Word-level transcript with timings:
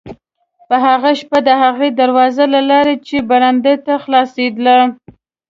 په 0.67 0.75
هغه 0.87 1.11
شپه 1.19 1.39
د 1.47 1.49
هغې 1.63 1.89
دروازې 2.01 2.45
له 2.53 2.61
لارې 2.69 2.95
چې 3.07 3.15
برنډې 3.29 3.75
ته 3.85 3.93
خلاصېدله. 4.03 4.75